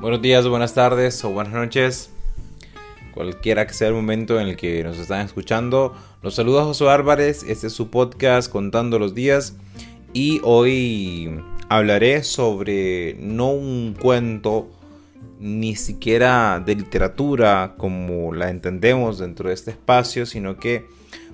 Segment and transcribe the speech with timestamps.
[0.00, 2.08] Buenos días, buenas tardes o buenas noches.
[3.12, 5.94] Cualquiera que sea el momento en el que nos están escuchando.
[6.22, 7.42] Los saluda José Álvarez.
[7.42, 9.56] Este es su podcast Contando los Días.
[10.14, 14.70] Y hoy hablaré sobre no un cuento
[15.38, 20.86] ni siquiera de literatura como la entendemos dentro de este espacio, sino que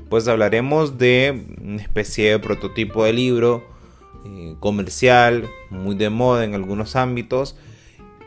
[0.09, 3.65] pues hablaremos de una especie de prototipo de libro
[4.25, 7.55] eh, comercial, muy de moda en algunos ámbitos,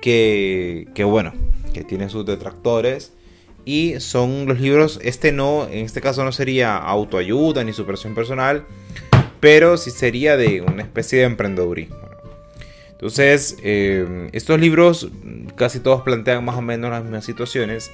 [0.02, 1.34] que, bueno,
[1.74, 3.14] que tiene sus detractores.
[3.66, 8.66] Y son los libros, este no, en este caso no sería autoayuda ni superación personal,
[9.40, 11.98] pero sí sería de una especie de emprendedurismo.
[12.92, 15.10] Entonces, eh, estos libros
[15.56, 17.92] casi todos plantean más o menos las mismas situaciones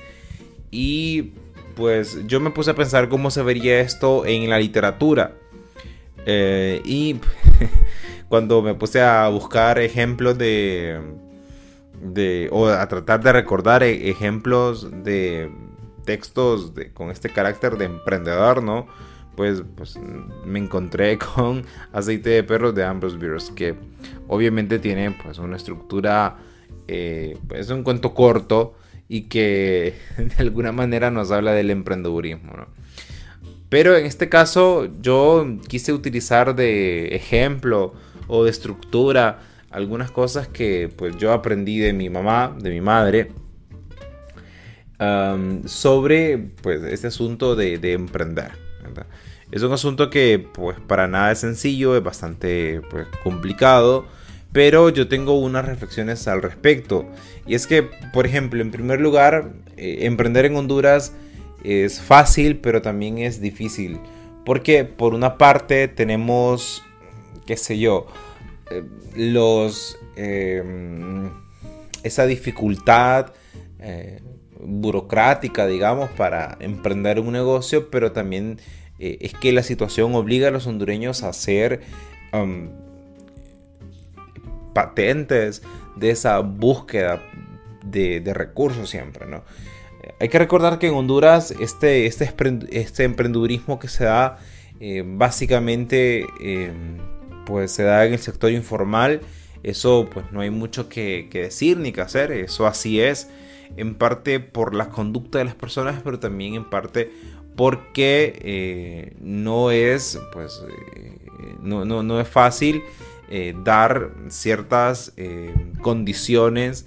[0.71, 1.33] y
[1.75, 5.33] pues yo me puse a pensar cómo se vería esto en la literatura.
[6.25, 7.17] Eh, y
[8.29, 10.99] cuando me puse a buscar ejemplos de,
[12.51, 15.51] o a tratar de recordar e, ejemplos de
[16.05, 18.87] textos con este carácter de emprendedor, ¿no?
[19.35, 19.99] Pues, pues
[20.45, 23.75] me encontré con Aceite de Perros de Ambrose Bierce, que
[24.27, 26.37] obviamente tiene pues una estructura,
[26.87, 28.75] eh, pues, es un cuento corto
[29.07, 32.67] y que de alguna manera nos habla del emprendedurismo, ¿no?
[33.67, 37.93] Pero en este caso yo quise utilizar de ejemplo
[38.27, 39.39] o de estructura
[39.75, 43.31] algunas cosas que pues yo aprendí de mi mamá, de mi madre,
[45.65, 48.51] sobre pues este asunto de, emprender.
[49.51, 54.05] Es un asunto que pues para nada es sencillo, es bastante pues, complicado,
[54.53, 57.05] pero yo tengo unas reflexiones al respecto.
[57.45, 61.11] Y es que, por ejemplo, en primer lugar, eh, emprender en Honduras
[61.65, 63.99] es fácil, pero también es difícil.
[64.45, 66.81] Porque por una parte tenemos,
[67.45, 68.07] qué sé yo,
[69.15, 71.29] los, em,
[72.03, 73.33] esa dificultad
[73.79, 74.21] eh,
[74.59, 78.59] burocrática, digamos, para emprender un negocio, pero también
[78.99, 81.81] eh, es que la situación obliga a los hondureños a hacer
[84.73, 85.61] patentes
[85.95, 87.21] de esa búsqueda
[87.85, 89.43] de, recursos siempre, ¿no?
[90.19, 92.29] Hay que recordar que en Honduras este, este,
[92.71, 94.37] este emprendedurismo que se da
[95.05, 96.97] básicamente em,
[97.45, 99.21] pues se da en el sector informal.
[99.63, 103.29] Eso pues no hay mucho que, decir ni que hacer, eso así es,
[103.77, 107.11] en parte por la conducta de las personas, pero también en parte
[107.55, 111.17] porque eh, no es pues eh,
[111.61, 112.83] no, es fácil
[113.29, 115.13] eh, dar ciertas
[115.81, 116.85] condiciones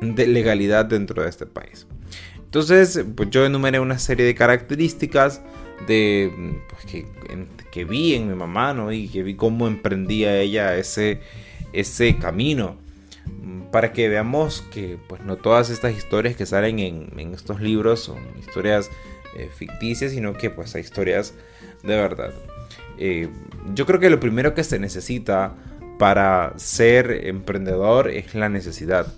[0.00, 1.86] de legalidad dentro de este país.
[2.38, 5.42] Entonces, pues yo enumeré una serie de características
[5.86, 7.06] de pues, que,
[7.70, 8.92] que, vi en mi mamá, ¿no?
[8.92, 11.20] Y que vi cómo emprendía ella ese,
[11.72, 12.76] ese camino.
[13.72, 18.18] Para que veamos que pues no todas estas historias que salen en, estos libros son
[18.38, 18.90] historias
[19.36, 21.34] eh, ficticias, sino que pues hay historias
[21.82, 22.32] de verdad.
[22.98, 23.28] Eh,
[23.74, 25.54] yo creo que lo primero que se necesita
[25.98, 29.12] para ser emprendedor es la necesidad.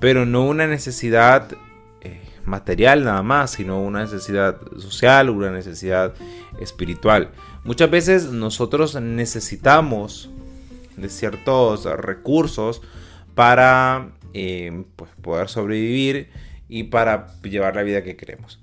[0.00, 1.48] Pero no una necesidad
[2.44, 6.14] material nada más, sino una necesidad social, una necesidad
[6.60, 7.30] espiritual.
[7.64, 10.30] Muchas veces nosotros necesitamos
[10.96, 12.82] de ciertos recursos
[13.34, 16.30] para eh, pues, poder sobrevivir
[16.68, 18.60] y para llevar la vida que queremos.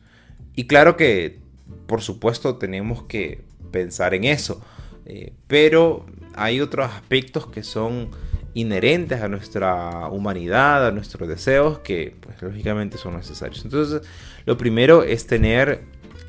[0.56, 1.40] Y claro que,
[1.88, 3.42] por supuesto, tenemos que
[3.72, 4.62] pensar en eso,
[5.06, 8.10] eh, pero hay otros aspectos que son
[8.54, 13.64] inherentes a nuestra humanidad, a nuestros deseos, que pues lógicamente son necesarios.
[13.64, 14.02] Entonces,
[14.46, 15.82] lo primero es tener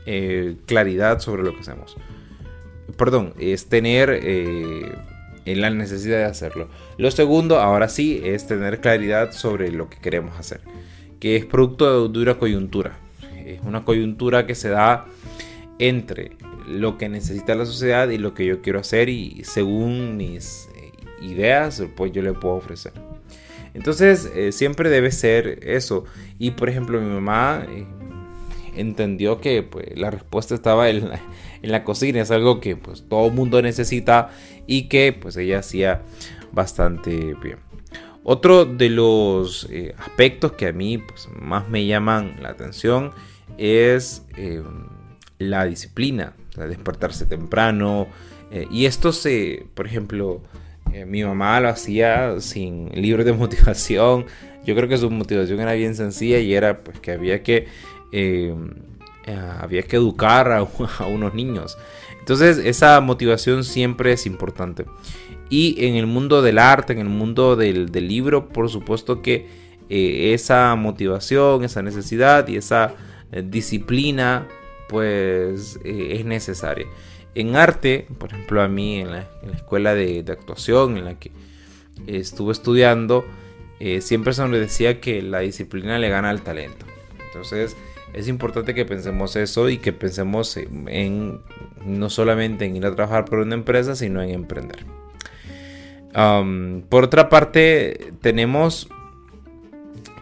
[0.07, 1.97] eh, claridad sobre lo que hacemos.
[2.97, 4.93] Perdón, es tener eh,
[5.47, 6.69] la necesidad de hacerlo.
[6.99, 10.61] Lo segundo, ahora sí, es tener claridad sobre lo que queremos hacer,
[11.19, 12.99] que es producto de dura coyuntura.
[13.45, 15.07] Es una coyuntura que se da
[15.79, 16.33] entre
[16.69, 20.70] lo que necesita la sociedad y lo que yo quiero hacer y según mis
[21.21, 22.93] ideas, pues yo le puedo ofrecer.
[23.75, 26.05] Entonces, eh, siempre debe ser eso.
[26.39, 27.87] Y por ejemplo, mi mamá eh,
[28.77, 31.11] entendió que pues, la respuesta estaba en
[31.63, 32.21] la, cocina.
[32.21, 34.31] Es algo que pues todo mundo necesita
[34.67, 36.03] y que pues ella hacía
[36.53, 37.59] bastante bien.
[38.23, 43.13] Otro de los eh, aspectos que a mí pues, más me llaman la atención
[43.57, 44.25] es
[45.39, 48.07] la disciplina, despertarse temprano.
[48.71, 50.43] y esto se, por ejemplo,
[50.93, 54.27] eh, mi mamá lo hacía sin libros de motivación.
[54.65, 57.67] Yo creo que su motivación era bien sencilla y era pues que había que,
[58.13, 58.55] eh,
[59.27, 60.63] eh, había que educar a,
[61.07, 61.77] unos niños.
[62.19, 64.85] Entonces esa motivación siempre es importante.
[65.49, 69.49] Y en el mundo del arte, en el mundo del, libro, por supuesto que
[69.89, 72.95] eh, esa motivación, esa necesidad y esa
[73.33, 74.47] eh, disciplina
[74.89, 76.87] pues es necesaria.
[77.35, 81.31] En arte, por ejemplo a mí en la, escuela de, actuación en la que
[82.07, 83.25] estuve estudiando,
[84.01, 86.87] siempre se nos decía que la disciplina le gana al talento.
[87.27, 87.77] Entonces,
[88.13, 91.41] es importante que pensemos eso y que pensemos en
[91.85, 94.85] no solamente en ir a trabajar por una empresa, sino en emprender.
[96.89, 98.89] por otra parte, tenemos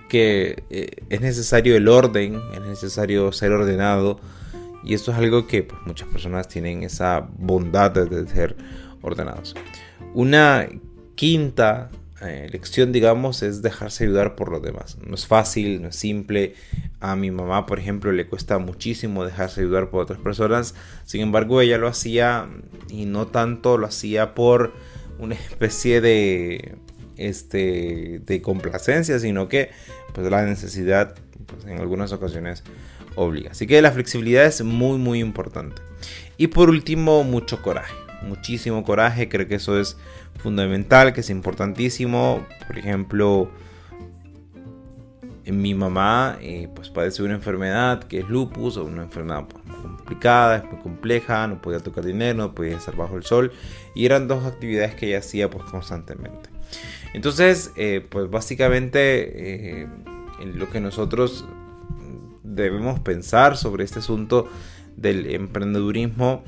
[0.08, 4.20] que eh, es necesario el orden, es necesario ser ordenado.
[4.84, 8.56] Y esto es algo que pues, muchas personas tienen esa bondad de ser
[9.02, 9.54] ordenados.
[10.14, 10.68] Una
[11.14, 11.90] quinta
[12.20, 14.98] eh, lección, digamos, es dejarse ayudar por los demás.
[15.06, 16.54] No es fácil, no es simple.
[17.00, 20.74] A mi mamá, por ejemplo, le cuesta muchísimo dejarse ayudar por otras personas.
[21.04, 22.48] Sin embargo, ella lo hacía
[22.88, 24.72] y no tanto lo hacía por
[25.18, 26.76] una especie de
[27.16, 29.70] este de complacencia, sino que
[30.14, 31.14] pues la necesidad
[31.46, 32.62] pues, en algunas ocasiones
[33.18, 33.50] obliga.
[33.50, 35.82] Así que la flexibilidad es muy muy importante.
[36.36, 37.94] Y por último, mucho coraje.
[38.22, 39.96] Muchísimo coraje, creo que eso es
[40.38, 42.46] fundamental, que es importantísimo.
[42.66, 43.50] Por ejemplo,
[45.46, 50.58] mi mamá eh, pues padece una enfermedad que es lupus o una enfermedad pues, complicada,
[50.58, 53.52] es muy compleja, no podía tocar dinero, no podía estar bajo el sol
[53.94, 56.50] y eran dos actividades que ella hacía pues constantemente.
[57.14, 59.88] Entonces, eh, pues básicamente eh,
[60.54, 61.46] lo que nosotros
[62.62, 64.48] debemos pensar sobre este asunto
[64.96, 66.42] del emprendedurismo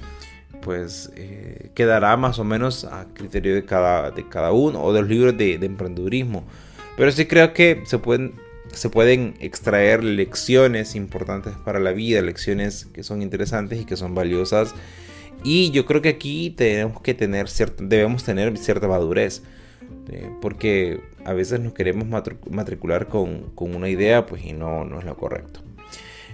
[0.60, 5.00] pues eh, quedará más o menos a criterio de cada, de cada uno o de
[5.00, 6.44] los libros de, emprendedurismo.
[6.96, 8.34] Pero sí creo que se pueden,
[8.72, 14.14] se pueden extraer lecciones importantes para la vida, lecciones que son interesantes y que son
[14.14, 14.74] valiosas.
[15.42, 19.42] Y yo creo que aquí tenemos que tener cierta, debemos tener cierta madurez.
[20.08, 22.06] Eh, porque a veces nos queremos
[22.50, 25.60] matricular con, con, una idea pues y no, no es lo correcto.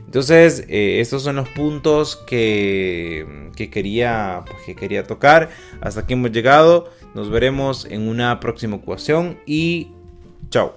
[0.06, 5.50] Entonces, eh, estos son los puntos que, quería, pues, que quería tocar.
[5.80, 6.90] Hasta aquí hemos llegado.
[7.14, 9.88] Nos veremos en una próxima ocasión y
[10.50, 10.76] chao.